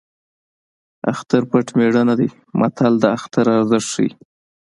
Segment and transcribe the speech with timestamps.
[1.11, 4.09] اختر پټ مېړه نه دی متل د اختر ارزښت ښيي